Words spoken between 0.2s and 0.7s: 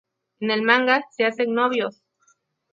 En el